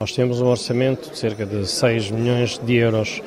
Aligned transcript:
Nós 0.00 0.12
temos 0.12 0.40
um 0.40 0.46
orçamento 0.46 1.10
de 1.10 1.18
cerca 1.18 1.44
de 1.44 1.66
6 1.66 2.12
milhões 2.12 2.56
de 2.56 2.76
euros, 2.76 3.20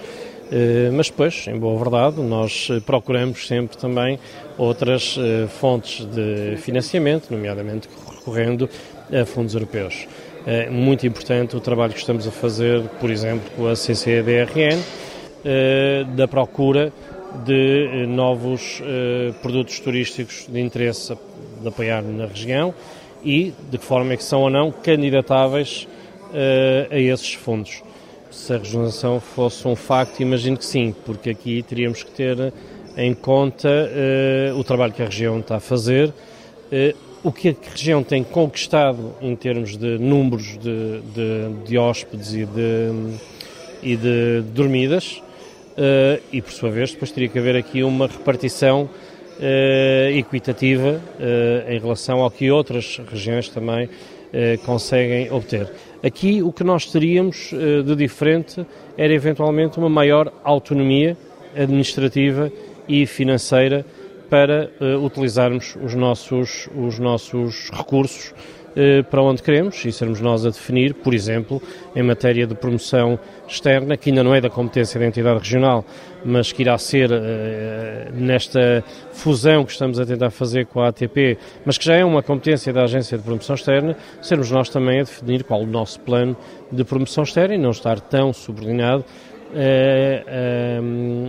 eh, 0.50 0.90
mas 0.94 1.10
depois, 1.10 1.46
em 1.50 1.60
boa 1.60 1.78
verdade, 1.78 2.22
nós 2.22 2.70
procuramos 2.86 3.46
sempre 3.46 3.76
também 3.76 4.18
outras 4.58 5.18
eh, 5.20 5.48
fontes 5.48 6.06
de 6.06 6.56
financiamento, 6.56 7.30
nomeadamente 7.30 7.90
recorrendo 8.10 8.70
a 9.12 9.26
fundos 9.26 9.54
europeus. 9.54 10.08
É 10.46 10.70
muito 10.70 11.06
importante 11.06 11.58
o 11.58 11.60
trabalho 11.60 11.92
que 11.92 12.00
estamos 12.00 12.26
a 12.26 12.32
fazer, 12.32 12.82
por 13.02 13.12
exemplo, 13.12 13.52
com 13.58 13.68
a 13.68 13.76
CCDRN, 13.76 14.82
eh, 15.44 16.06
da 16.16 16.26
procura 16.26 16.94
de 17.44 18.06
novos 18.08 18.82
produtos 19.42 19.78
turísticos 19.82 20.48
de 20.48 20.62
interesse 20.62 21.14
de 21.62 21.68
apoiar 21.68 22.02
na 22.02 22.28
região 22.28 22.74
e 23.26 23.54
de 23.70 23.78
que 23.78 23.84
forma 23.84 24.14
é 24.14 24.18
que 24.18 24.24
são 24.24 24.44
ou 24.44 24.50
não 24.50 24.72
candidatáveis 24.72 25.86
a 26.90 26.98
esses 26.98 27.34
fundos. 27.34 27.84
Se 28.30 28.54
a 28.54 28.58
regionalização 28.58 29.20
fosse 29.20 29.68
um 29.68 29.76
facto, 29.76 30.22
imagino 30.22 30.58
que 30.58 30.66
sim, 30.66 30.96
porque 31.06 31.30
aqui 31.30 31.62
teríamos 31.64 32.04
que 32.04 32.12
ter 32.12 32.54
em 32.98 33.14
conta 33.14 33.70
uh, 33.70 34.58
o 34.58 34.64
trabalho 34.64 34.94
que 34.94 35.02
a 35.02 35.06
região 35.06 35.40
está 35.40 35.58
a 35.58 35.60
fazer, 35.60 36.10
uh, 36.10 36.98
o 37.24 37.32
que 37.32 37.50
a 37.50 37.70
região 37.72 38.04
tem 38.04 38.24
conquistado 38.24 39.14
em 39.22 39.36
termos 39.36 39.78
de 39.78 39.98
números 39.98 40.58
de, 40.58 41.02
de, 41.02 41.66
de 41.66 41.78
hóspedes 41.78 42.34
e 42.34 42.46
de, 42.46 43.18
e 43.84 43.96
de 43.96 44.42
dormidas, 44.54 45.22
uh, 45.72 46.22
e 46.32 46.42
por 46.42 46.52
sua 46.52 46.70
vez 46.70 46.92
depois 46.92 47.12
teria 47.12 47.30
que 47.30 47.38
haver 47.38 47.56
aqui 47.56 47.84
uma 47.84 48.08
repartição 48.08 48.84
uh, 48.84 50.18
equitativa 50.18 51.02
uh, 51.20 51.72
em 51.72 51.80
relação 51.80 52.22
ao 52.22 52.32
que 52.32 52.50
outras 52.50 53.00
regiões 53.10 53.50
também 53.50 53.90
conseguem 54.66 55.32
obter. 55.32 55.70
Aqui 56.04 56.42
o 56.42 56.52
que 56.52 56.64
nós 56.64 56.86
teríamos 56.86 57.52
eh, 57.54 57.84
de 57.84 57.96
diferente 57.96 58.66
era 58.98 59.14
eventualmente 59.14 59.78
uma 59.78 59.90
maior 59.90 60.32
autonomia 60.44 61.16
administrativa 61.56 62.52
e 62.88 63.06
financeira 63.06 63.86
para 64.30 64.72
uh, 64.80 65.06
utilizarmos 65.06 65.76
os 65.84 65.94
nossos, 65.94 66.70
os 66.74 66.98
nossos 66.98 67.70
recursos 67.70 68.34
para 69.10 69.22
onde 69.22 69.44
queremos 69.44 69.84
e 69.86 69.92
sermos 69.92 70.22
nós 70.22 70.46
a 70.46 70.50
definir, 70.50 70.94
por 70.94 71.14
exemplo, 71.14 71.62
em 71.96 72.04
matéria 72.04 72.48
de 72.48 72.56
promoção 72.56 73.20
externa, 73.48 73.98
que 73.98 74.10
ainda 74.10 74.24
não 74.24 74.34
é 74.34 74.40
da 74.40 74.50
competência 74.50 75.00
da 75.00 75.06
entidade 75.06 75.40
regional, 75.40 75.86
mas 76.24 76.52
que 76.52 76.62
irá 76.62 76.78
ser 76.78 77.12
uh, 77.12 77.16
nesta 78.14 78.84
fusão 79.12 79.66
que 79.66 79.72
estamos 79.72 80.00
a 80.00 80.06
tentar 80.06 80.30
fazer 80.30 80.66
com 80.68 80.80
a 80.80 80.88
ATP, 80.88 81.38
mas 81.66 81.78
que 81.78 81.86
já 81.86 81.96
é 81.96 82.06
uma 82.06 82.24
competência 82.24 82.72
da 82.72 82.84
Agência 82.84 83.18
de 83.18 83.24
Promoção 83.24 83.56
Externa, 83.56 83.98
sermos 84.22 84.50
nós 84.52 84.70
também 84.70 85.00
a 85.02 85.04
definir 85.04 85.44
qual 85.44 85.62
o 85.62 85.68
nosso 85.68 86.00
plano 86.00 86.38
de 86.72 86.84
promoção 86.84 87.24
externa 87.24 87.56
e 87.56 87.58
não 87.58 87.72
estar 87.72 88.00
tão 88.00 88.32
subordinado 88.32 89.04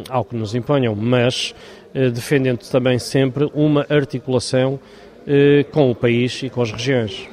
ao 0.08 0.24
que 0.24 0.36
nos 0.36 0.54
imponham, 0.54 0.94
mas 0.94 1.54
eh, 1.94 2.08
defendendo 2.08 2.60
também 2.70 2.98
sempre 2.98 3.50
uma 3.52 3.84
articulação 3.90 4.78
eh, 4.78 5.01
com 5.72 5.90
o 5.90 5.94
país 5.94 6.42
e 6.42 6.50
com 6.50 6.62
as 6.62 6.72
regiões. 6.72 7.28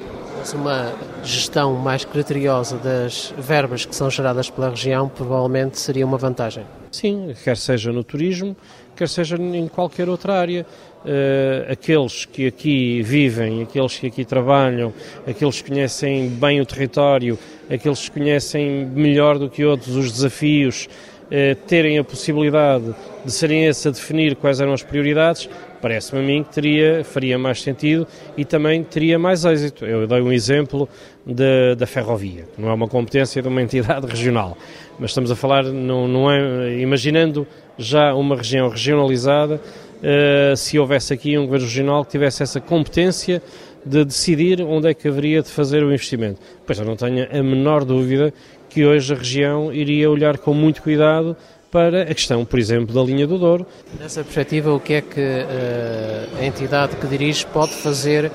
Uma 0.53 0.93
gestão 1.23 1.75
mais 1.75 2.05
criteriosa 2.05 2.77
das 2.77 3.33
verbas 3.37 3.85
que 3.85 3.95
são 3.95 4.09
geradas 4.09 4.49
pela 4.49 4.69
região 4.69 5.09
provavelmente 5.09 5.77
seria 5.77 6.05
uma 6.05 6.17
vantagem. 6.17 6.63
Sim, 6.91 7.35
quer 7.43 7.55
seja 7.55 7.91
no 7.91 8.03
turismo, 8.03 8.55
quer 8.95 9.07
seja 9.07 9.35
em 9.35 9.67
qualquer 9.67 10.09
outra 10.09 10.33
área. 10.33 10.65
Uh, 11.05 11.71
aqueles 11.71 12.25
que 12.25 12.47
aqui 12.47 13.01
vivem, 13.03 13.61
aqueles 13.61 13.97
que 13.97 14.07
aqui 14.07 14.25
trabalham, 14.25 14.93
aqueles 15.25 15.61
que 15.61 15.69
conhecem 15.69 16.27
bem 16.27 16.59
o 16.59 16.65
território, 16.65 17.39
aqueles 17.69 18.09
que 18.09 18.19
conhecem 18.19 18.85
melhor 18.85 19.37
do 19.37 19.49
que 19.49 19.63
outros 19.63 19.95
os 19.95 20.11
desafios, 20.11 20.89
uh, 21.25 21.55
terem 21.67 21.99
a 21.99 22.03
possibilidade 22.03 22.93
de 23.23 23.31
serem 23.31 23.65
esses 23.65 23.85
a 23.87 23.91
definir 23.91 24.35
quais 24.35 24.59
eram 24.59 24.73
as 24.73 24.83
prioridades, 24.83 25.49
parece-me 25.81 26.21
a 26.21 26.23
mim 26.23 26.43
que 26.43 26.53
teria, 26.53 27.03
faria 27.03 27.37
mais 27.37 27.61
sentido 27.61 28.07
e 28.37 28.45
também 28.45 28.83
teria 28.83 29.17
mais 29.17 29.45
êxito. 29.45 29.85
Eu 29.85 30.07
dei 30.07 30.21
um 30.21 30.31
exemplo 30.31 30.87
de, 31.25 31.75
da 31.75 31.85
ferrovia, 31.85 32.45
que 32.55 32.61
não 32.61 32.69
é 32.69 32.73
uma 32.73 32.87
competência 32.87 33.41
de 33.41 33.47
uma 33.47 33.61
entidade 33.61 34.05
regional, 34.07 34.57
mas 34.99 35.11
estamos 35.11 35.31
a 35.31 35.35
falar, 35.35 35.63
não, 35.63 36.07
não 36.07 36.31
é, 36.31 36.79
imaginando 36.79 37.47
já 37.77 38.13
uma 38.13 38.35
região 38.35 38.69
regionalizada, 38.69 39.61
uh, 39.99 40.55
se 40.55 40.77
houvesse 40.77 41.13
aqui 41.13 41.37
um 41.37 41.45
governo 41.45 41.65
regional 41.65 42.03
que 42.03 42.11
tivesse 42.11 42.43
essa 42.43 42.59
competência 42.59 43.41
de 43.85 44.03
decidir 44.03 44.61
onde 44.61 44.89
é 44.89 44.93
que 44.93 45.07
haveria 45.07 45.41
de 45.41 45.49
fazer 45.49 45.83
o 45.83 45.87
investimento. 45.87 46.39
Pois 46.65 46.77
eu 46.79 46.85
não 46.85 46.95
tenho 46.95 47.27
a 47.31 47.43
menor 47.43 47.85
dúvida 47.85 48.33
que 48.69 48.85
hoje 48.85 49.13
a 49.13 49.17
região 49.17 49.73
iria 49.73 50.09
olhar 50.09 50.37
com 50.37 50.53
muito 50.53 50.81
cuidado 50.81 51.35
para 51.71 52.03
a 52.03 52.13
questão, 52.13 52.43
por 52.43 52.57
exemplo, 52.57 52.93
da 52.93 53.01
linha 53.01 53.27
do 53.27 53.37
Douro. 53.37 53.65
Nessa 53.99 54.23
perspectiva, 54.23 54.73
o 54.73 54.79
que 54.79 54.93
é 54.93 55.01
que 55.01 55.19
uh, 55.19 56.39
a 56.39 56.45
entidade 56.45 56.95
que 56.95 57.07
dirige 57.07 57.45
pode 57.45 57.73
fazer 57.73 58.25
uh, 58.25 58.31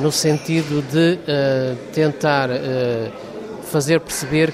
no 0.00 0.12
sentido 0.12 0.82
de 0.82 1.14
uh, 1.14 1.76
tentar 1.92 2.50
fazer 3.64 4.00
perceber 4.00 4.52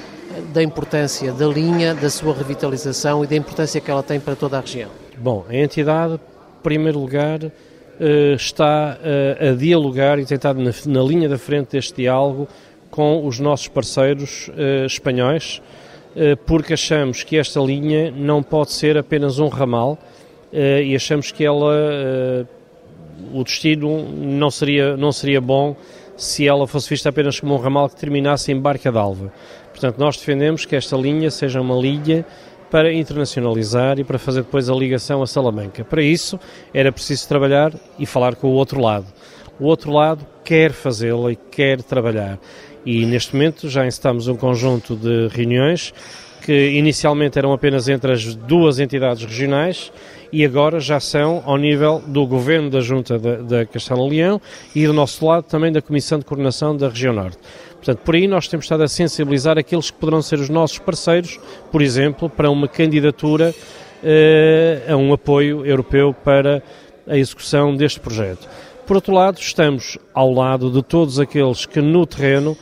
da 0.54 0.62
importância 0.62 1.32
da 1.32 1.46
linha, 1.46 1.94
da 1.94 2.08
sua 2.08 2.32
revitalização 2.32 3.24
e 3.24 3.26
da 3.26 3.36
importância 3.36 3.80
que 3.80 3.90
ela 3.90 4.02
tem 4.02 4.20
para 4.20 4.36
toda 4.36 4.56
a 4.56 4.60
região? 4.60 4.90
Bom, 5.16 5.44
a 5.48 5.56
entidade, 5.56 6.14
em 6.14 6.62
primeiro 6.62 7.00
lugar, 7.00 7.40
está 8.36 8.96
a 9.40 9.54
dialogar 9.56 10.20
e 10.20 10.24
tentar 10.24 10.54
na, 10.54 10.70
na 10.86 11.02
linha 11.02 11.28
da 11.28 11.36
frente 11.36 11.72
deste 11.72 11.94
diálogo 11.96 12.46
com 12.90 13.26
os 13.26 13.40
nossos 13.40 13.66
parceiros 13.66 14.48
espanhóis, 14.86 15.60
porque 16.46 16.74
achamos 16.74 17.22
que 17.22 17.36
esta 17.36 17.60
linha 17.60 18.10
não 18.10 18.42
pode 18.42 18.72
ser 18.72 18.96
apenas 18.96 19.38
um 19.38 19.48
ramal 19.48 19.98
e 20.52 20.94
achamos 20.96 21.30
que 21.30 21.44
ela, 21.44 22.46
o 23.32 23.44
destino 23.44 24.02
não 24.08 24.50
seria, 24.50 24.96
não 24.96 25.12
seria 25.12 25.40
bom 25.40 25.76
se 26.16 26.48
ela 26.48 26.66
fosse 26.66 26.88
vista 26.90 27.08
apenas 27.08 27.38
como 27.38 27.54
um 27.54 27.58
ramal 27.58 27.88
que 27.88 27.96
terminasse 27.96 28.50
em 28.50 28.60
Barca 28.60 28.90
d'Alva. 28.90 29.32
Portanto, 29.70 29.98
nós 29.98 30.16
defendemos 30.16 30.64
que 30.64 30.74
esta 30.74 30.96
linha 30.96 31.30
seja 31.30 31.60
uma 31.60 31.76
linha 31.76 32.26
para 32.70 32.92
internacionalizar 32.92 33.98
e 33.98 34.04
para 34.04 34.18
fazer 34.18 34.42
depois 34.42 34.68
a 34.68 34.74
ligação 34.74 35.22
a 35.22 35.26
Salamanca. 35.26 35.84
Para 35.84 36.02
isso, 36.02 36.38
era 36.74 36.90
preciso 36.90 37.28
trabalhar 37.28 37.72
e 37.98 38.04
falar 38.04 38.34
com 38.34 38.48
o 38.48 38.52
outro 38.52 38.80
lado. 38.80 39.06
O 39.60 39.64
outro 39.64 39.92
lado 39.92 40.26
quer 40.44 40.72
fazê-la 40.72 41.32
e 41.32 41.36
quer 41.36 41.82
trabalhar. 41.82 42.38
E 42.90 43.04
neste 43.04 43.36
momento 43.36 43.68
já 43.68 43.86
estamos 43.86 44.28
um 44.28 44.34
conjunto 44.34 44.96
de 44.96 45.28
reuniões 45.28 45.92
que 46.40 46.70
inicialmente 46.70 47.38
eram 47.38 47.52
apenas 47.52 47.86
entre 47.86 48.10
as 48.10 48.34
duas 48.34 48.78
entidades 48.78 49.22
regionais 49.26 49.92
e 50.32 50.42
agora 50.42 50.80
já 50.80 50.98
são 50.98 51.42
ao 51.44 51.58
nível 51.58 52.02
do 52.06 52.26
Governo 52.26 52.70
da 52.70 52.80
Junta 52.80 53.18
da, 53.18 53.42
da 53.42 53.66
Castelo-Leão 53.66 54.40
e 54.74 54.86
do 54.86 54.94
nosso 54.94 55.26
lado 55.26 55.42
também 55.42 55.70
da 55.70 55.82
Comissão 55.82 56.18
de 56.18 56.24
Coordenação 56.24 56.74
da 56.74 56.88
Região 56.88 57.12
Norte. 57.12 57.36
Portanto, 57.72 57.98
por 57.98 58.14
aí 58.14 58.26
nós 58.26 58.48
temos 58.48 58.64
estado 58.64 58.84
a 58.84 58.88
sensibilizar 58.88 59.58
aqueles 59.58 59.90
que 59.90 59.98
poderão 59.98 60.22
ser 60.22 60.38
os 60.38 60.48
nossos 60.48 60.78
parceiros, 60.78 61.38
por 61.70 61.82
exemplo, 61.82 62.30
para 62.30 62.50
uma 62.50 62.68
candidatura 62.68 63.54
eh, 64.02 64.80
a 64.88 64.96
um 64.96 65.12
apoio 65.12 65.66
europeu 65.66 66.14
para 66.24 66.62
a 67.06 67.18
execução 67.18 67.76
deste 67.76 68.00
projeto. 68.00 68.48
Por 68.86 68.96
outro 68.96 69.12
lado, 69.12 69.38
estamos 69.38 69.98
ao 70.14 70.32
lado 70.32 70.70
de 70.70 70.82
todos 70.82 71.20
aqueles 71.20 71.66
que 71.66 71.82
no 71.82 72.06
terreno 72.06 72.56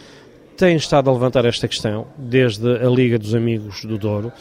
têm 0.57 0.77
estado 0.77 1.11
a 1.11 1.13
levantar 1.13 1.45
esta 1.45 1.69
questão, 1.69 2.07
desde 2.17 2.67
a 2.79 2.89
Liga 2.89 3.19
dos 3.19 3.35
Amigos 3.35 3.85
do 3.85 3.99
Douro, 3.99 4.33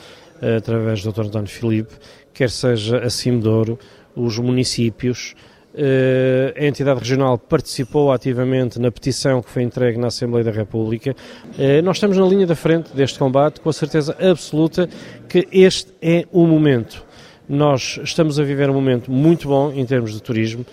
eh, 0.42 0.56
através 0.56 1.04
do 1.04 1.12
Dr. 1.12 1.26
António 1.26 1.50
Filipe, 1.50 1.94
quer 2.34 2.50
seja 2.50 3.00
a 3.00 3.10
Cimedouro, 3.10 3.78
os 4.16 4.40
municípios, 4.40 5.36
eh, 5.78 6.54
a 6.58 6.66
entidade 6.66 7.02
regional 7.02 7.38
participou 7.38 8.14
ativamente 8.14 8.80
na 8.80 8.90
petição 8.90 9.42
que 9.42 9.50
foi 9.50 9.64
entregue 9.64 9.98
na 9.98 10.08
Assembleia 10.08 10.46
da 10.46 10.52
República. 10.52 11.14
Eh, 11.60 11.82
nós 11.82 11.98
estamos 11.98 12.18
na 12.18 12.26
linha 12.26 12.48
da 12.48 12.56
frente 12.56 12.96
deste 12.96 13.20
combate 13.20 13.60
com 13.60 13.70
a 13.70 13.74
certeza 13.74 14.16
absoluta 14.20 14.88
que 15.28 15.46
este 15.52 15.92
é 16.02 16.26
o 16.32 16.48
momento. 16.48 17.04
Nós 17.48 18.00
estamos 18.02 18.40
a 18.40 18.44
viver 18.44 18.70
um 18.70 18.74
momento 18.74 19.12
muito 19.12 19.50
bom 19.50 19.72
em 19.72 19.86
termos 19.86 20.14
de 20.14 20.24
turismo, 20.24 20.66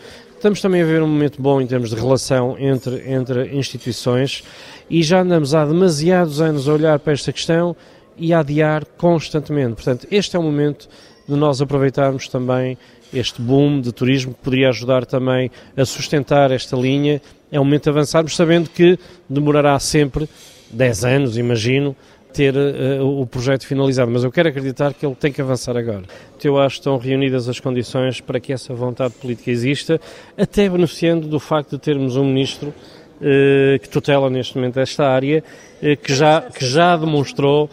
estamos 0.43 0.61
também 0.61 0.83
a 0.83 0.85
viver 0.85 1.01
um 1.01 1.07
momento 1.07 1.41
bom 1.41 1.61
em 1.61 1.67
termos 1.69 1.91
de 1.91 1.95
relação 1.95 2.57
entre, 2.59 3.09
entre 3.09 3.57
instituições 3.57 4.43
e 4.91 5.01
já 5.01 5.21
andamos 5.21 5.55
há 5.55 5.65
demasiados 5.65 6.41
anos 6.41 6.69
a 6.69 6.73
olhar 6.73 6.99
para 6.99 7.13
esta 7.13 7.33
questão 7.33 7.77
e 8.17 8.35
a 8.35 8.41
adiar 8.41 8.85
constantemente. 8.99 9.75
Portanto, 9.75 10.05
este 10.11 10.35
é 10.35 10.39
o 10.41 10.43
momento 10.43 10.89
de 11.29 11.37
nós 11.37 11.63
aproveitarmos 11.63 12.27
também 12.27 12.77
este 13.15 13.41
boom 13.41 13.81
de 13.81 13.93
turismo 13.93 14.35
que 14.35 14.41
poderia 14.43 14.71
ajudar 14.71 15.07
também 15.07 15.49
a 15.77 15.85
sustentar 15.85 16.51
esta 16.51 16.77
linha. 16.77 17.23
É 17.53 17.61
um 17.61 17.65
momento 17.65 17.85
de 17.85 17.91
avançarmos, 17.91 18.35
sabendo 18.35 18.69
que 18.69 18.99
demorará 19.31 19.79
sempre 19.79 20.29
10 20.73 21.05
anos, 21.05 21.39
imagino, 21.39 21.95
ter 22.33 22.55
uh, 22.55 23.21
o 23.21 23.27
projeto 23.27 23.67
finalizado, 23.67 24.11
mas 24.11 24.25
eu 24.25 24.33
quero 24.33 24.49
acreditar 24.49 24.95
que 24.95 25.05
ele 25.05 25.15
tem 25.15 25.33
que 25.33 25.41
avançar 25.41 25.77
agora. 25.77 26.03
Eu 26.43 26.59
acho 26.59 26.77
que 26.77 26.81
estão 26.81 26.99
reunidas 26.99 27.49
as 27.49 27.61
condições 27.61 28.21
para 28.21 28.41
que 28.41 28.53
essa 28.53 28.75
vontade 28.75 29.15
política 29.15 29.51
exista, 29.51 30.01
até 30.37 30.69
beneficiando 30.69 31.29
do 31.29 31.39
facto 31.39 31.73
de 31.73 31.79
termos 31.79 32.17
um 32.17 32.25
ministro 32.25 32.75
que 33.81 33.89
tutela 33.89 34.29
neste 34.29 34.57
momento 34.57 34.81
esta 34.81 35.07
área, 35.07 35.45
que, 36.03 36.13
já, 36.13 36.41
que 36.41 36.67
já 36.67 36.97
demonstrou 36.97 37.71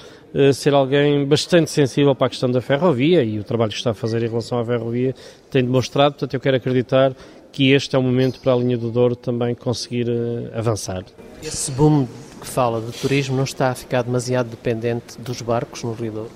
ser 0.53 0.75
alguém 0.75 1.25
bastante 1.25 1.71
sensível 1.71 2.13
para 2.13 2.27
a 2.27 2.29
questão 2.29 2.51
da 2.51 2.61
ferrovia 2.61 3.23
e 3.23 3.39
o 3.39 3.43
trabalho 3.43 3.71
que 3.71 3.77
está 3.77 3.89
a 3.89 3.93
fazer 3.95 4.21
em 4.21 4.27
relação 4.27 4.59
à 4.59 4.65
ferrovia 4.65 5.15
tem 5.49 5.63
demonstrado, 5.63 6.13
portanto 6.13 6.35
eu 6.35 6.39
quero 6.39 6.57
acreditar 6.57 7.15
que 7.51 7.71
este 7.71 7.95
é 7.95 7.99
o 7.99 8.03
momento 8.03 8.39
para 8.39 8.53
a 8.53 8.55
linha 8.55 8.77
do 8.77 8.91
Douro 8.91 9.15
também 9.15 9.55
conseguir 9.55 10.05
avançar. 10.53 11.03
Esse 11.41 11.71
boom 11.71 12.05
que 12.39 12.47
fala 12.47 12.81
de 12.81 12.91
turismo 12.91 13.35
não 13.35 13.43
está 13.43 13.69
a 13.69 13.75
ficar 13.75 14.01
demasiado 14.01 14.49
dependente 14.49 15.19
dos 15.19 15.41
barcos 15.41 15.83
no 15.83 15.93
Rio 15.93 16.11
Douro? 16.11 16.31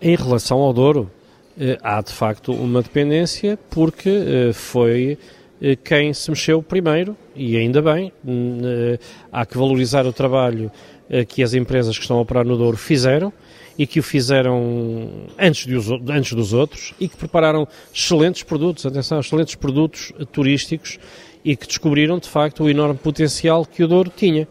Em 0.00 0.16
relação 0.16 0.58
ao 0.58 0.72
Douro, 0.72 1.10
eh, 1.58 1.78
há 1.82 2.00
de 2.00 2.12
facto 2.12 2.52
uma 2.52 2.80
dependência 2.80 3.58
porque 3.68 4.08
eh, 4.08 4.52
foi 4.54 5.18
eh, 5.60 5.76
quem 5.76 6.14
se 6.14 6.30
mexeu 6.30 6.62
primeiro 6.62 7.14
e 7.36 7.56
ainda 7.56 7.82
bem. 7.82 8.10
Há 9.30 9.44
que 9.44 9.58
valorizar 9.58 10.06
o 10.06 10.12
trabalho 10.12 10.70
que 11.28 11.42
as 11.42 11.54
empresas 11.54 11.96
que 11.96 12.02
estão 12.02 12.18
a 12.18 12.20
operar 12.20 12.44
no 12.44 12.56
Douro 12.56 12.76
fizeram 12.76 13.32
e 13.76 13.84
que 13.84 13.98
o 13.98 14.02
fizeram 14.02 15.26
antes, 15.38 15.66
de 15.66 15.74
os, 15.74 15.90
antes 16.08 16.34
dos 16.34 16.52
outros 16.52 16.94
e 17.00 17.08
que 17.08 17.16
prepararam 17.16 17.66
excelentes 17.92 18.42
produtos, 18.44 18.86
atenção, 18.86 19.18
excelentes 19.18 19.56
produtos 19.56 20.12
turísticos 20.30 20.98
e 21.44 21.56
que 21.56 21.66
descobriram 21.66 22.18
de 22.18 22.28
facto 22.28 22.64
o 22.64 22.70
enorme 22.70 22.98
potencial 22.98 23.66
que 23.66 23.82
o 23.82 23.88
Douro 23.88 24.12
tinha. 24.14 24.46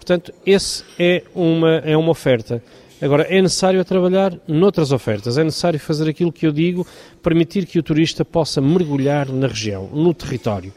Portanto, 0.00 0.32
esse 0.46 0.82
é 0.98 1.22
uma, 1.34 1.76
é 1.84 1.94
uma 1.94 2.10
oferta. 2.10 2.62
Agora, 3.02 3.24
é 3.24 3.40
necessário 3.40 3.84
trabalhar 3.84 4.32
noutras 4.48 4.92
ofertas, 4.92 5.36
é 5.36 5.44
necessário 5.44 5.78
fazer 5.78 6.08
aquilo 6.08 6.32
que 6.32 6.46
eu 6.46 6.52
digo, 6.52 6.86
permitir 7.22 7.66
que 7.66 7.78
o 7.78 7.82
turista 7.82 8.24
possa 8.24 8.62
mergulhar 8.62 9.30
na 9.30 9.46
região, 9.46 9.90
no 9.92 10.14
território, 10.14 10.72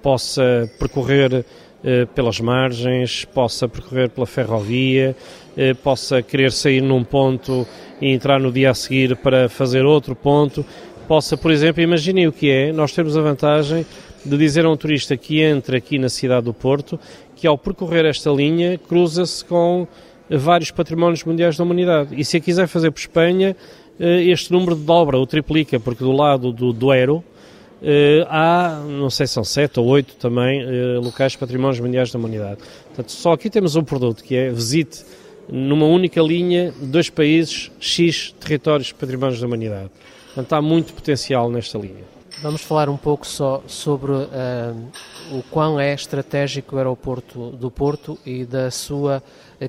possa 0.00 0.70
percorrer 0.78 1.44
eh, 1.82 2.06
pelas 2.06 2.40
margens, 2.40 3.24
possa 3.24 3.68
percorrer 3.68 4.08
pela 4.08 4.26
ferrovia, 4.26 5.16
eh, 5.56 5.74
possa 5.74 6.22
querer 6.22 6.52
sair 6.52 6.80
num 6.80 7.02
ponto 7.02 7.66
e 8.00 8.12
entrar 8.12 8.38
no 8.38 8.52
dia 8.52 8.70
a 8.70 8.74
seguir 8.74 9.16
para 9.16 9.48
fazer 9.48 9.84
outro 9.84 10.14
ponto, 10.14 10.64
possa, 11.08 11.36
por 11.36 11.50
exemplo, 11.50 11.82
imaginem 11.82 12.28
o 12.28 12.32
que 12.32 12.48
é, 12.48 12.72
nós 12.72 12.92
temos 12.92 13.16
a 13.16 13.20
vantagem 13.20 13.84
de 14.24 14.36
dizer 14.36 14.64
a 14.64 14.70
um 14.70 14.76
turista 14.76 15.16
que 15.16 15.40
entra 15.40 15.76
aqui 15.78 15.98
na 15.98 16.08
cidade 16.08 16.44
do 16.44 16.54
Porto 16.54 16.98
que 17.36 17.46
ao 17.46 17.56
percorrer 17.56 18.04
esta 18.04 18.30
linha 18.30 18.78
cruza-se 18.78 19.44
com 19.44 19.86
vários 20.28 20.70
patrimónios 20.70 21.24
mundiais 21.24 21.56
da 21.56 21.64
humanidade. 21.64 22.14
E 22.18 22.24
se 22.24 22.36
a 22.36 22.40
quiser 22.40 22.68
fazer 22.68 22.90
por 22.90 23.00
Espanha, 23.00 23.56
eh, 23.98 24.24
este 24.24 24.52
número 24.52 24.76
dobra 24.76 25.18
ou 25.18 25.26
triplica, 25.26 25.80
porque 25.80 26.04
do 26.04 26.12
lado 26.12 26.52
do 26.52 26.72
Duero 26.72 27.24
eh, 27.82 28.26
há, 28.28 28.82
não 28.86 29.08
sei 29.08 29.26
se 29.26 29.32
são 29.32 29.44
sete 29.44 29.80
ou 29.80 29.86
oito 29.86 30.14
também, 30.16 30.60
eh, 30.60 30.98
locais 30.98 31.34
patrimónios 31.34 31.80
mundiais 31.80 32.12
da 32.12 32.18
humanidade. 32.18 32.58
Portanto, 32.88 33.10
só 33.10 33.32
aqui 33.32 33.48
temos 33.48 33.74
um 33.74 33.82
produto 33.82 34.22
que 34.22 34.36
é 34.36 34.50
visite 34.50 35.02
numa 35.50 35.86
única 35.86 36.20
linha 36.20 36.72
dois 36.80 37.08
países, 37.10 37.70
X 37.80 38.34
territórios 38.38 38.92
patrimónios 38.92 39.40
da 39.40 39.46
humanidade. 39.46 39.90
Portanto, 40.26 40.52
há 40.52 40.62
muito 40.62 40.92
potencial 40.92 41.50
nesta 41.50 41.78
linha. 41.78 42.19
Vamos 42.38 42.62
falar 42.62 42.88
um 42.88 42.96
pouco 42.96 43.26
só 43.26 43.62
sobre 43.66 44.12
uh, 44.12 44.26
o 45.30 45.42
quão 45.50 45.78
é 45.78 45.92
estratégico 45.92 46.74
o 46.74 46.78
aeroporto 46.78 47.50
do 47.50 47.70
Porto 47.70 48.18
e 48.24 48.46
da 48.46 48.70
sua 48.70 49.22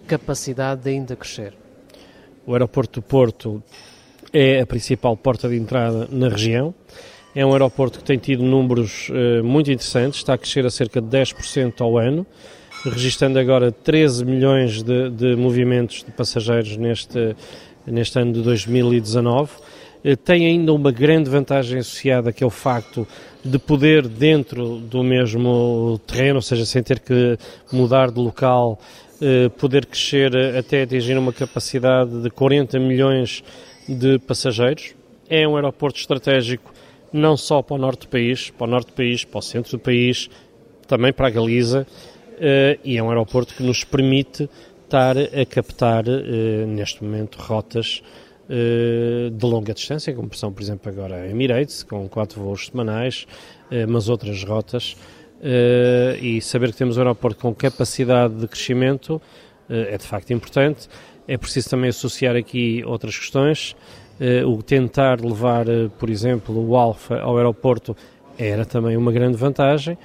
capacidade 0.08 0.84
de 0.84 0.92
ainda 0.92 1.16
crescer. 1.16 1.54
O 2.46 2.54
aeroporto 2.54 3.02
do 3.02 3.04
Porto 3.06 3.62
é 4.32 4.62
a 4.62 4.66
principal 4.66 5.18
porta 5.18 5.50
de 5.50 5.58
entrada 5.58 6.08
na 6.10 6.30
região. 6.30 6.74
É 7.36 7.46
um 7.46 7.52
aeroporto 7.52 8.00
que 8.00 8.06
tem 8.06 8.18
tido 8.18 8.44
números 8.44 9.10
uh, 9.10 9.44
muito 9.44 9.70
interessantes, 9.70 10.20
está 10.20 10.34
a 10.34 10.38
crescer 10.38 10.66
a 10.66 10.70
cerca 10.70 11.02
de 11.02 11.08
10% 11.08 11.82
ao 11.82 11.98
ano, 11.98 12.26
registrando 12.86 13.38
agora 13.38 13.72
13 13.72 14.24
milhões 14.24 14.82
de, 14.82 15.10
de 15.10 15.36
movimentos 15.36 16.04
de 16.04 16.12
passageiros 16.12 16.78
neste, 16.78 17.36
neste 17.86 18.18
ano 18.18 18.34
de 18.34 18.42
2019 18.42 19.52
eh, 19.52 19.71
tem 20.24 20.48
ainda 20.48 20.74
uma 20.74 20.92
grande 20.92 21.30
vantagem 21.30 21.80
associada, 21.80 22.32
que 22.34 22.44
é 22.44 22.48
o 22.48 22.50
facto 22.50 23.08
de 23.44 23.58
poder, 23.60 24.08
dentro 24.08 24.78
do 24.78 25.04
mesmo 25.04 26.00
terreno, 26.08 26.36
ou 26.36 26.42
seja, 26.42 26.66
sem 26.66 26.82
ter 26.82 27.00
que 27.00 27.38
mudar 27.72 28.12
de 28.12 28.20
local, 28.20 28.80
eh, 29.22 29.50
poder 29.50 29.86
crescer 29.86 30.36
até 30.58 30.84
atingir 30.84 31.18
uma 31.18 31.32
capacidade 31.32 32.22
de 32.22 32.30
40 32.30 32.80
milhões 32.80 33.44
de 33.88 34.18
passageiros. 34.20 34.96
É 35.30 35.48
um 35.48 35.56
aeroporto 35.56 36.00
estratégico 36.00 36.74
não 37.14 37.38
só 37.38 37.62
para 37.62 37.76
o 37.76 37.80
norte 37.80 38.02
do 38.02 38.08
país, 38.08 38.50
para 38.50 38.66
o 38.66 38.70
norte 38.70 38.88
do 38.88 38.94
país, 38.94 39.24
para 39.24 39.40
o 39.40 39.42
centro 39.42 39.72
do 39.72 39.80
país, 39.80 40.30
também 40.88 41.14
para 41.14 41.28
a 41.28 41.30
Galiza, 41.30 41.86
eh, 42.40 42.80
e 42.84 42.98
é 42.98 43.04
um 43.04 43.10
aeroporto 43.10 43.54
que 43.54 43.62
nos 43.62 43.84
permite 43.84 44.50
estar 44.84 45.16
a 45.18 45.46
captar, 45.46 46.04
neste 46.68 47.04
momento, 47.04 47.38
rotas 47.40 48.02
eh, 48.04 48.31
de 49.32 49.46
longa 49.46 49.74
distância, 49.74 50.14
como 50.14 50.34
são, 50.34 50.52
por 50.52 50.62
exemplo, 50.62 50.92
agora 50.92 51.16
a 51.16 51.28
Emirates, 51.30 51.84
com 51.84 52.08
quatro 52.10 52.42
voos 52.42 52.68
semanais, 52.68 53.26
eh, 53.70 53.86
mas 53.86 54.10
outras 54.10 54.44
rotas, 54.44 54.98
eh, 55.42 56.18
e 56.22 56.42
saber 56.42 56.72
que 56.72 56.78
temos 56.78 56.98
um 56.98 57.00
aeroporto 57.00 57.40
com 57.40 57.56
capacidade 57.56 58.36
de 58.36 58.48
crescimento 58.48 59.22
é 59.70 59.98
de 59.98 60.04
facto 60.04 60.34
importante. 60.34 60.90
É 61.26 61.38
preciso 61.38 61.70
também 61.70 61.90
associar 61.92 62.36
aqui 62.36 62.84
outras 62.86 63.18
questões. 63.18 63.74
O 64.46 64.62
tentar 64.62 65.22
levar, 65.22 65.66
por 65.98 66.10
exemplo, 66.10 66.68
o 66.68 66.76
Alfa 66.76 67.22
ao 67.22 67.38
aeroporto 67.38 67.96
era 68.38 68.66
também 68.66 68.98
uma 68.98 69.14
grande 69.14 69.38
vantagem. 69.38 69.98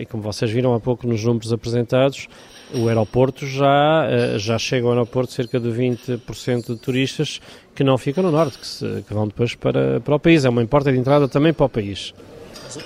E 0.00 0.06
como 0.06 0.22
vocês 0.22 0.50
viram 0.50 0.72
há 0.72 0.80
pouco 0.80 1.06
nos 1.06 1.22
números 1.22 1.52
apresentados, 1.52 2.26
o 2.74 2.88
aeroporto 2.88 3.46
já, 3.46 4.06
eh, 4.08 4.38
já 4.38 4.58
chega 4.58 4.86
ao 4.86 4.92
aeroporto 4.92 5.32
cerca 5.32 5.60
de 5.60 5.68
20% 5.68 6.74
de 6.74 6.76
turistas 6.76 7.40
que 7.74 7.84
não 7.84 7.98
ficam 7.98 8.22
no 8.22 8.30
norte, 8.30 8.58
que, 8.58 8.66
se, 8.66 9.04
que, 9.06 9.12
vão 9.12 9.26
depois 9.26 9.54
para, 9.54 10.00
para 10.00 10.14
o 10.14 10.18
país. 10.18 10.44
É 10.44 10.48
uma 10.48 10.64
porta 10.66 10.92
de 10.92 10.98
entrada 10.98 11.28
também 11.28 11.52
para 11.52 11.66
o 11.66 11.68
país. 11.68 12.14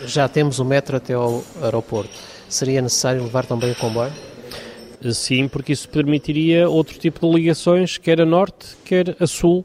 Já 0.06 0.28
temos 0.28 0.58
o 0.58 0.64
metro 0.64 0.96
até 0.96 1.14
ao 1.14 1.44
aeroporto. 1.62 2.10
Seria 2.48 2.82
necessário 2.82 3.22
levar 3.22 3.46
também 3.46 3.70
o 3.70 3.74
comboio? 3.76 4.12
Eh, 5.02 5.12
sim, 5.12 5.48
porque 5.48 5.72
isso 5.72 5.88
permitiria 5.88 6.68
outro 6.68 6.98
tipo 6.98 7.26
de 7.26 7.34
ligações, 7.34 7.98
quer 7.98 8.20
a 8.20 8.26
norte, 8.26 8.76
quer 8.84 9.16
a 9.20 9.26
sul 9.26 9.64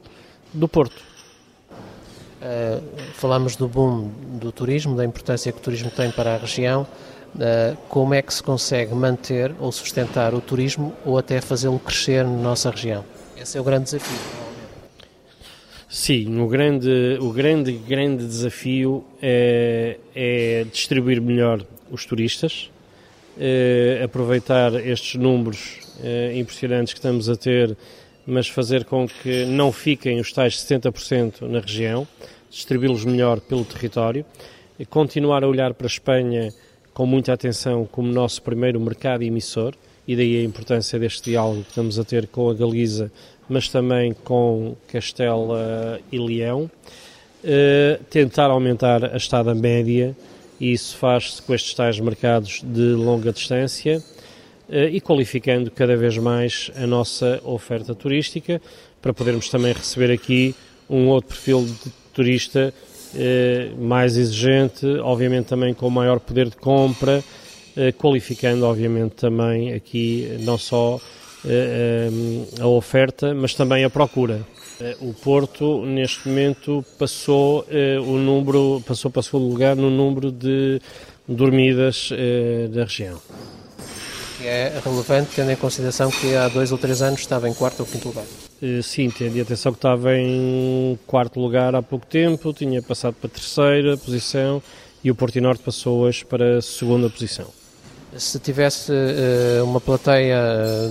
do 0.53 0.67
Porto. 0.67 1.11
Uh, 2.41 2.81
falamos 3.13 3.55
do 3.55 3.67
boom 3.67 4.09
do 4.39 4.51
turismo, 4.51 4.95
da 4.95 5.05
importância 5.05 5.51
que 5.51 5.59
o 5.59 5.61
turismo 5.61 5.91
tem 5.91 6.09
para 6.09 6.33
a 6.33 6.37
região. 6.37 6.87
Uh, 7.33 7.77
como 7.87 8.13
é 8.13 8.21
que 8.21 8.33
se 8.33 8.43
consegue 8.43 8.93
manter 8.93 9.53
ou 9.57 9.71
sustentar 9.71 10.33
o 10.33 10.41
turismo 10.41 10.93
ou 11.05 11.17
até 11.17 11.39
fazê-lo 11.39 11.79
crescer 11.79 12.25
na 12.25 12.29
nossa 12.29 12.69
região? 12.69 13.05
Esse 13.37 13.57
é 13.57 13.61
o 13.61 13.63
grande 13.63 13.85
desafio. 13.85 14.41
Sim, 15.89 16.39
o 16.39 16.47
grande, 16.47 17.17
o 17.19 17.31
grande, 17.31 17.71
grande 17.73 18.25
desafio 18.25 19.03
é, 19.21 19.97
é 20.15 20.65
distribuir 20.71 21.21
melhor 21.21 21.65
os 21.89 22.05
turistas, 22.05 22.69
é, 23.37 24.01
aproveitar 24.03 24.73
estes 24.75 25.15
números 25.15 25.79
é, 26.01 26.37
impressionantes 26.37 26.93
que 26.93 26.99
estamos 26.99 27.29
a 27.29 27.35
ter, 27.35 27.75
mas 28.25 28.47
fazer 28.47 28.85
com 28.85 29.05
que 29.05 29.43
não 29.45 29.71
fiquem 29.71 30.19
os 30.19 30.31
tais 30.31 30.55
70% 30.55 31.41
na 31.41 31.59
região, 31.59 32.07
distribuí-los 32.49 33.03
melhor 33.03 33.41
pelo 33.41 33.65
território, 33.65 34.25
continuar 34.89 35.43
a 35.43 35.47
olhar 35.47 35.73
para 35.73 35.87
a 35.87 35.89
Espanha 35.89 36.53
com 36.93 37.05
muita 37.05 37.33
atenção 37.33 37.87
como 37.91 38.11
nosso 38.11 38.41
primeiro 38.41 38.79
mercado 38.79 39.23
emissor, 39.23 39.73
e 40.07 40.15
daí 40.15 40.41
a 40.41 40.43
importância 40.43 40.99
deste 40.99 41.31
diálogo 41.31 41.63
que 41.63 41.69
estamos 41.69 41.99
a 41.99 42.03
ter 42.03 42.27
com 42.27 42.49
a 42.49 42.53
Galiza, 42.53 43.11
mas 43.47 43.69
também 43.69 44.13
com 44.13 44.75
Castela 44.87 45.99
e 46.11 46.17
Leão. 46.17 46.69
Uh, 47.43 48.03
tentar 48.09 48.51
aumentar 48.51 49.03
a 49.03 49.17
estada 49.17 49.55
média, 49.55 50.15
e 50.59 50.73
isso 50.73 50.95
faz-se 50.97 51.41
com 51.41 51.53
estes 51.55 51.73
tais 51.73 51.99
mercados 51.99 52.61
de 52.63 52.93
longa 52.93 53.31
distância 53.31 54.03
uh, 54.69 54.75
e 54.91 55.01
qualificando 55.01 55.71
cada 55.71 55.97
vez 55.97 56.17
mais 56.17 56.69
a 56.75 56.85
nossa 56.85 57.41
oferta 57.43 57.95
turística, 57.95 58.61
para 59.01 59.13
podermos 59.13 59.49
também 59.49 59.73
receber 59.73 60.11
aqui 60.11 60.53
um 60.89 61.07
outro 61.07 61.29
perfil 61.29 61.65
de 61.65 61.91
turista 62.13 62.73
eh, 63.15 63.71
mais 63.77 64.15
exigente, 64.15 64.85
obviamente 65.01 65.47
também 65.47 65.73
com 65.73 65.89
maior 65.89 66.19
poder 66.19 66.49
de 66.49 66.55
compra, 66.55 67.23
eh, 67.75 67.91
qualificando 67.91 68.65
obviamente 68.65 69.15
também 69.15 69.73
aqui 69.73 70.37
não 70.41 70.57
só 70.57 70.99
eh, 71.45 72.09
a 72.59 72.67
oferta, 72.67 73.33
mas 73.33 73.53
também 73.53 73.83
a 73.83 73.89
procura. 73.89 74.41
O 74.99 75.13
Porto, 75.13 75.85
neste 75.85 76.27
momento, 76.27 76.83
passou 76.97 77.63
o 78.03 78.17
número, 78.17 78.81
passou 78.83 79.11
para 79.11 79.21
segundo 79.21 79.47
lugar 79.47 79.75
no 79.75 79.91
número 79.91 80.31
de 80.31 80.81
dormidas 81.27 82.09
da 82.71 82.85
região. 82.85 83.21
É 84.41 84.81
relevante, 84.83 85.35
tendo 85.35 85.51
em 85.51 85.55
consideração 85.55 86.09
que 86.09 86.35
há 86.35 86.47
dois 86.47 86.71
ou 86.71 86.79
três 86.79 87.03
anos 87.03 87.19
estava 87.19 87.47
em 87.47 87.53
quarto 87.53 87.81
ou 87.81 87.85
quinto 87.85 88.07
lugar. 88.07 88.25
Eh, 88.61 88.81
sim, 88.83 89.09
tendo 89.09 89.41
atenção 89.41 89.71
que 89.71 89.79
estava 89.79 90.15
em 90.15 90.97
quarto 91.07 91.39
lugar 91.39 91.73
há 91.73 91.81
pouco 91.81 92.05
tempo, 92.05 92.53
tinha 92.53 92.79
passado 92.81 93.15
para 93.19 93.27
terceira 93.27 93.97
posição 93.97 94.61
e 95.03 95.09
o 95.09 95.15
Porto 95.15 95.41
Norte 95.41 95.63
passou 95.63 96.01
hoje 96.01 96.23
para 96.23 96.59
a 96.59 96.61
segunda 96.61 97.09
posição. 97.09 97.47
se 98.15 98.37
tivesse 98.39 98.91
uh, 98.91 99.63
uma 99.63 99.81
plateia 99.81 100.37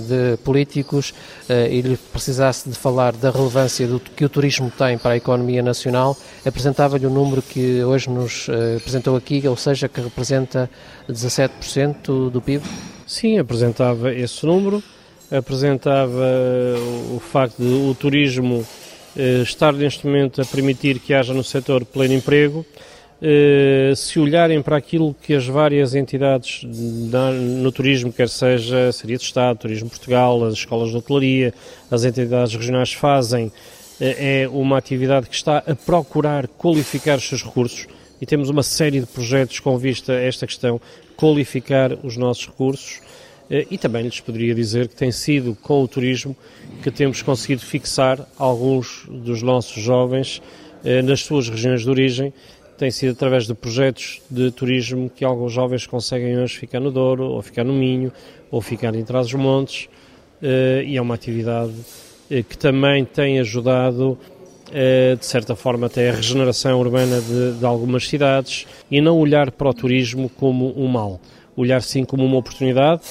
de 0.05 0.35
políticos 0.43 1.13
uh, 1.47 1.53
e 1.69 1.79
lhe 1.81 1.95
precisasse 1.95 2.67
de 2.67 2.75
falar 2.75 3.13
da 3.13 3.29
relevância 3.31 3.87
do, 3.87 4.01
que 4.01 4.25
o 4.25 4.29
turismo 4.29 4.69
tem 4.69 4.97
para 4.97 5.11
a 5.11 5.17
economia 5.17 5.63
nacional, 5.63 6.17
apresentava-lhe 6.45 7.05
o 7.05 7.09
número 7.09 7.41
que 7.41 7.81
hoje 7.85 8.09
nos 8.09 8.49
uh, 8.49 8.77
apresentou 8.77 9.15
aqui, 9.15 9.47
ou 9.47 9.55
seja, 9.55 9.87
que 9.87 10.01
representa 10.01 10.69
17% 11.09 12.29
do 12.29 12.41
PIB? 12.41 12.65
Sim, 13.07 13.37
apresentava 13.37 14.13
esse 14.13 14.45
número, 14.45 14.83
apresentava 15.31 16.27
o 17.15 17.19
facto 17.19 17.57
de 17.57 17.89
o 17.89 17.95
turismo 17.95 18.65
estar 19.43 19.73
neste 19.73 20.05
momento 20.05 20.41
a 20.41 20.45
permitir 20.45 20.99
que 20.99 21.13
haja 21.13 21.33
no 21.33 21.43
setor 21.43 21.83
pleno 21.85 22.13
emprego, 22.13 22.65
eh, 23.23 23.93
se 23.95 24.19
olharem 24.19 24.63
para 24.63 24.75
aquilo 24.75 25.15
que 25.21 25.35
as 25.35 25.45
várias 25.45 25.93
entidades 25.93 26.63
no 26.63 27.71
turismo, 27.71 28.11
quer 28.11 28.27
seja 28.27 28.87
a 28.87 28.91
Seria 28.91 29.15
de 29.15 29.23
Estado, 29.23 29.59
Turismo 29.59 29.87
Portugal, 29.87 30.43
as 30.43 30.55
escolas 30.55 30.89
de 30.89 30.97
hotelaria, 30.97 31.53
as 31.91 32.03
entidades 32.03 32.55
regionais 32.55 32.91
fazem, 32.93 33.51
eh, 33.99 34.41
é 34.41 34.49
uma 34.49 34.75
atividade 34.75 35.29
que 35.29 35.35
está 35.35 35.59
a 35.59 35.75
procurar 35.75 36.47
qualificar 36.47 37.19
os 37.19 37.29
seus 37.29 37.43
recursos 37.43 37.85
e 38.19 38.25
temos 38.25 38.49
uma 38.49 38.63
série 38.63 38.99
de 38.99 39.05
projetos 39.05 39.59
com 39.59 39.77
vista 39.77 40.13
a 40.13 40.21
esta 40.21 40.47
questão, 40.47 40.81
qualificar 41.15 41.91
os 42.03 42.17
nossos 42.17 42.47
recursos. 42.47 43.01
Eh, 43.51 43.67
e 43.69 43.77
também 43.77 44.03
lhes 44.03 44.19
poderia 44.19 44.55
dizer 44.55 44.87
que 44.87 44.95
tem 44.95 45.11
sido 45.11 45.55
com 45.61 45.83
o 45.83 45.87
turismo 45.87 46.35
que 46.81 46.89
temos 46.89 47.21
conseguido 47.21 47.61
fixar 47.61 48.25
alguns 48.39 49.05
dos 49.07 49.43
nossos 49.43 49.83
jovens 49.83 50.41
nas 51.03 51.21
suas 51.21 51.47
regiões 51.47 51.83
de 51.83 51.89
origem. 51.91 52.33
Tem 52.75 52.89
sido 52.89 53.11
através 53.11 53.45
de 53.45 53.53
projetos 53.53 54.19
de 54.27 54.49
turismo 54.49 55.11
que 55.15 55.23
alguns 55.23 55.53
jovens 55.53 55.85
conseguem 55.85 56.39
hoje 56.39 56.57
ficar 56.57 56.79
no 56.79 56.89
Douro, 56.89 57.25
ou 57.25 57.39
ficar 57.43 57.63
no 57.63 57.73
Minho, 57.73 58.11
ou 58.49 58.59
ficar 58.59 58.95
em 58.95 59.03
Trás-os-Montes, 59.03 59.87
eh, 60.41 60.83
e 60.87 60.97
é 60.97 61.01
uma 61.01 61.13
atividade 61.13 61.73
eh, 62.29 62.41
que 62.41 62.57
também 62.57 63.05
tem 63.05 63.39
ajudado, 63.39 64.17
eh, 64.73 65.15
de 65.15 65.25
certa 65.25 65.55
forma, 65.55 65.85
até 65.85 66.09
a 66.09 66.13
regeneração 66.13 66.79
urbana 66.79 67.21
de, 67.21 67.59
de 67.59 67.65
algumas 67.65 68.07
cidades, 68.07 68.65
e 68.89 68.99
não 68.99 69.19
olhar 69.19 69.51
para 69.51 69.69
o 69.69 69.73
turismo 69.73 70.27
como 70.29 70.73
um 70.75 70.87
mal, 70.87 71.21
olhar 71.55 71.83
sim 71.83 72.03
como 72.03 72.25
uma 72.25 72.37
oportunidade, 72.37 73.01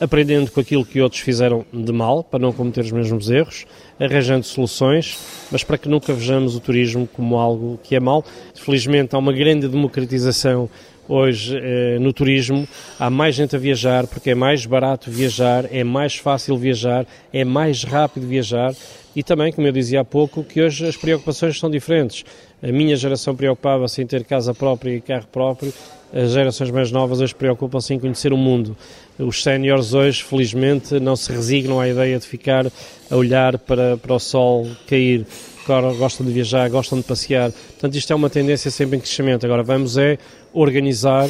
aprendendo 0.00 0.50
com 0.50 0.60
aquilo 0.60 0.84
que 0.84 1.00
outros 1.00 1.20
fizeram 1.20 1.64
de 1.72 1.92
mal, 1.92 2.22
para 2.22 2.38
não 2.38 2.52
cometer 2.52 2.80
os 2.80 2.92
mesmos 2.92 3.30
erros, 3.30 3.66
arranjando 3.98 4.44
soluções, 4.44 5.18
mas 5.50 5.64
para 5.64 5.78
que 5.78 5.88
nunca 5.88 6.12
vejamos 6.12 6.54
o 6.54 6.60
turismo 6.60 7.08
como 7.12 7.36
algo 7.36 7.78
que 7.82 7.96
é 7.96 8.00
mau. 8.00 8.24
Felizmente 8.54 9.14
há 9.14 9.18
uma 9.18 9.32
grande 9.32 9.68
democratização 9.68 10.68
hoje 11.08 11.58
eh, 11.60 11.98
no 11.98 12.12
turismo, 12.12 12.68
há 12.98 13.08
mais 13.08 13.34
gente 13.34 13.56
a 13.56 13.58
viajar 13.58 14.06
porque 14.06 14.30
é 14.30 14.34
mais 14.34 14.66
barato 14.66 15.10
viajar, 15.10 15.64
é 15.72 15.82
mais 15.82 16.16
fácil 16.16 16.56
viajar, 16.58 17.06
é 17.32 17.44
mais 17.44 17.82
rápido 17.82 18.26
viajar 18.26 18.74
e 19.18 19.22
também, 19.22 19.52
como 19.52 19.66
eu 19.66 19.72
dizia 19.72 20.02
há 20.02 20.04
pouco, 20.04 20.44
que 20.44 20.62
hoje 20.62 20.86
as 20.86 20.96
preocupações 20.96 21.58
são 21.58 21.68
diferentes. 21.68 22.24
A 22.62 22.72
minha 22.72 22.96
geração 22.96 23.36
preocupava-se 23.36 24.02
em 24.02 24.06
ter 24.06 24.24
casa 24.24 24.52
própria 24.52 24.96
e 24.96 25.00
carro 25.00 25.26
próprio, 25.30 25.72
as 26.12 26.32
gerações 26.32 26.70
mais 26.70 26.90
novas 26.90 27.20
hoje 27.20 27.34
preocupam-se 27.34 27.92
em 27.92 27.98
conhecer 27.98 28.32
o 28.32 28.36
mundo. 28.36 28.76
Os 29.18 29.42
séniores 29.42 29.92
hoje, 29.92 30.22
felizmente, 30.24 30.98
não 30.98 31.14
se 31.14 31.30
resignam 31.30 31.78
à 31.78 31.86
ideia 31.86 32.18
de 32.18 32.26
ficar 32.26 32.66
a 33.10 33.16
olhar 33.16 33.58
para, 33.58 33.96
para 33.98 34.14
o 34.14 34.18
sol 34.18 34.66
cair. 34.86 35.26
Agora 35.64 35.92
gostam 35.94 36.26
de 36.26 36.32
viajar, 36.32 36.68
gostam 36.70 36.98
de 36.98 37.04
passear. 37.04 37.52
Portanto, 37.52 37.94
isto 37.94 38.10
é 38.10 38.16
uma 38.16 38.30
tendência 38.30 38.70
sempre 38.70 38.96
em 38.96 39.00
crescimento. 39.00 39.44
Agora 39.44 39.62
vamos 39.62 39.98
é 39.98 40.18
organizar 40.52 41.28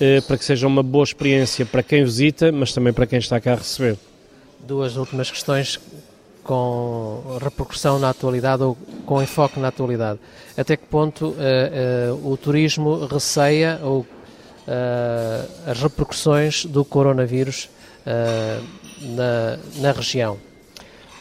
eh, 0.00 0.22
para 0.22 0.38
que 0.38 0.44
seja 0.44 0.66
uma 0.66 0.82
boa 0.82 1.04
experiência 1.04 1.66
para 1.66 1.82
quem 1.82 2.02
visita, 2.02 2.50
mas 2.50 2.72
também 2.72 2.94
para 2.94 3.06
quem 3.06 3.18
está 3.18 3.38
cá 3.38 3.52
a 3.52 3.56
receber. 3.56 3.98
Duas 4.66 4.96
últimas 4.96 5.30
questões 5.30 5.78
com 6.42 7.38
repercussão 7.42 7.98
na 7.98 8.08
atualidade 8.08 8.62
ou 8.62 8.76
com 9.04 9.22
enfoque 9.22 9.60
na 9.60 9.68
atualidade. 9.68 10.18
Até 10.56 10.76
que 10.76 10.86
ponto 10.86 11.28
uh, 11.28 11.34
uh, 12.14 12.32
o 12.32 12.36
turismo 12.36 13.06
receia 13.06 13.80
ou 13.82 14.00
uh, 14.00 14.06
as 15.66 15.80
repercussões 15.80 16.64
do 16.64 16.84
coronavírus 16.84 17.68
na, 19.00 19.58
na 19.80 19.92
região? 19.92 20.36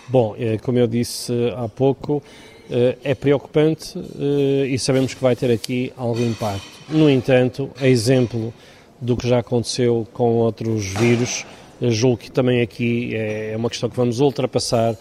Bom, 0.10 0.36
como 0.64 0.78
eu 0.78 0.86
disse 0.86 1.32
há 1.56 1.70
pouco, 1.70 2.22
é 3.02 3.16
preocupante 3.16 3.98
e 4.68 4.78
sabemos 4.78 5.14
que 5.14 5.22
vai 5.22 5.34
ter 5.34 5.50
aqui 5.50 5.94
algum 5.96 6.26
impacto. 6.26 6.68
No 6.90 7.10
entanto, 7.10 7.72
a 7.80 7.88
exemplo 7.88 8.54
do 9.00 9.16
que 9.16 9.30
já 9.30 9.40
aconteceu 9.40 10.06
com 10.12 10.34
outros 10.34 10.88
vírus, 10.88 11.46
julgo 11.82 12.18
que 12.18 12.30
também 12.30 12.62
aqui 12.62 13.16
é 13.16 13.54
uma 13.56 13.70
questão 13.70 13.90
que 13.90 13.96
vamos 13.96 14.20
ultrapassar 14.20 14.94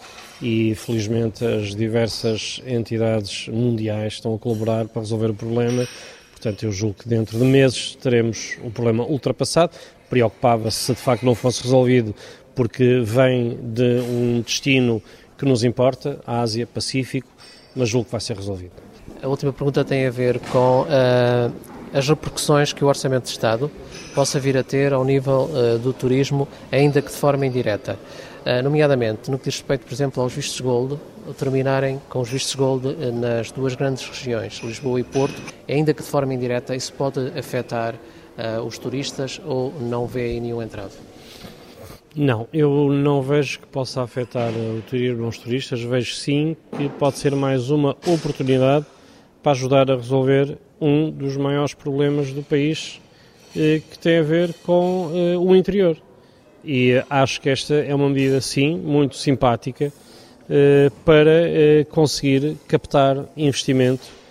e 0.43 0.75
felizmente 0.75 1.45
as 1.45 1.73
diversas 1.73 2.61
entidades 2.67 3.47
mundiais 3.47 4.13
estão 4.13 4.35
a 4.35 4.37
colaborar 4.37 4.85
para 4.89 5.01
resolver 5.01 5.29
o 5.29 5.33
problema. 5.33 5.87
Portanto, 6.31 6.63
eu 6.63 6.71
julgo 6.73 6.95
que 6.95 7.07
dentro 7.07 7.39
de 7.39 7.45
meses 7.45 7.95
teremos 7.95 8.57
o 8.61 8.69
problema 8.69 9.05
ultrapassado. 9.05 9.71
Preocupava-se 10.09 10.77
se 10.77 10.93
de 10.93 10.99
facto 10.99 11.25
não 11.25 11.33
fosse 11.33 11.63
resolvido, 11.63 12.13
porque 12.53 13.01
vem 13.05 13.57
de 13.61 14.01
um 14.01 14.41
destino 14.41 15.01
que 15.37 15.45
nos 15.45 15.63
importa, 15.63 16.19
a 16.27 16.41
Ásia, 16.41 16.67
Pacífico, 16.67 17.29
mas 17.73 17.87
julgo 17.87 18.05
que 18.05 18.11
vai 18.11 18.21
ser 18.21 18.35
resolvido. 18.35 18.73
A 19.21 19.27
última 19.27 19.53
pergunta 19.53 19.85
tem 19.85 20.05
a 20.05 20.11
ver 20.11 20.39
com 20.51 20.81
uh, 20.81 21.72
as 21.93 22.09
repercussões 22.09 22.73
que 22.73 22.83
o 22.83 22.87
Orçamento 22.87 23.25
de 23.25 23.29
Estado 23.29 23.69
possa 24.15 24.39
vir 24.39 24.57
a 24.57 24.63
ter 24.63 24.93
ao 24.93 25.05
nível 25.05 25.49
uh, 25.51 25.77
do 25.77 25.93
turismo, 25.93 26.47
ainda 26.71 27.01
que 27.01 27.09
de 27.09 27.15
forma 27.15 27.45
indireta. 27.45 27.97
Uh, 28.45 28.61
nomeadamente 28.63 29.29
no 29.29 29.37
que 29.37 29.45
diz 29.45 29.55
respeito, 29.55 29.85
por 29.85 29.93
exemplo, 29.93 30.21
aos 30.21 30.33
vistos 30.33 30.59
gold, 30.59 30.99
terminarem 31.37 32.01
com 32.09 32.19
os 32.19 32.29
vistos 32.29 32.55
gold 32.55 32.87
uh, 32.87 33.11
nas 33.11 33.51
duas 33.51 33.75
grandes 33.75 34.05
regiões, 34.07 34.59
Lisboa 34.63 34.99
e 34.99 35.03
Porto, 35.03 35.41
ainda 35.69 35.93
que 35.93 36.01
de 36.01 36.09
forma 36.09 36.33
indireta, 36.33 36.75
isso 36.75 36.91
pode 36.93 37.19
afetar 37.37 37.95
os 38.65 38.79
turistas 38.79 39.39
ou 39.45 39.71
não 39.79 40.07
vê 40.07 40.21
aí 40.21 40.39
nenhum 40.39 40.59
entrave? 40.59 40.95
Não, 42.15 42.47
eu 42.51 42.91
não 42.91 43.21
vejo 43.21 43.59
que 43.59 43.67
possa 43.67 44.01
afetar 44.01 44.49
o 44.49 44.81
turismo 44.89 45.25
aos 45.25 45.37
turistas, 45.37 45.83
vejo 45.83 46.15
sim 46.15 46.57
que 46.75 46.89
pode 46.89 47.19
ser 47.19 47.35
mais 47.35 47.69
uma 47.69 47.91
oportunidade 48.07 48.87
para 49.43 49.51
ajudar 49.51 49.91
a 49.91 49.95
resolver 49.95 50.57
um 50.83 51.09
dos 51.09 51.37
maiores 51.37 51.73
problemas 51.73 52.33
do 52.33 52.43
país 52.43 52.99
eh, 53.55 53.81
que 53.89 53.97
tem 53.97 54.17
a 54.17 54.21
ver 54.21 54.53
com 54.65 55.11
eh, 55.13 55.37
o 55.37 55.55
interior. 55.55 55.97
E 56.63 57.01
acho 57.09 57.39
que 57.39 57.49
esta 57.49 57.75
é 57.75 57.95
uma 57.95 58.09
medida, 58.09 58.41
sim, 58.41 58.77
muito 58.77 59.15
simpática 59.15 59.93
eh, 60.49 60.91
para 61.05 61.85
conseguir 61.89 62.57
captar 62.67 63.25
investimento 63.35 64.23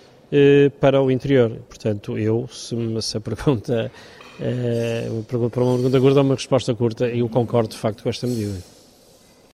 para 0.79 0.99
o 0.99 1.11
interior. 1.11 1.59
Portanto, 1.69 2.17
eu, 2.17 2.49
se, 2.51 2.75
se 3.03 3.17
a 3.17 3.21
pergunta, 3.21 3.91
para 5.27 5.37
uma 5.39 5.49
pergunta 5.51 6.01
curta 6.01 6.21
uma 6.21 6.33
resposta 6.33 6.73
curta, 6.73 7.07
eu 7.07 7.29
concordo 7.29 7.69
de 7.69 7.77
facto 7.77 8.01
com 8.01 8.09
esta 8.09 8.25
medida. 8.25 8.72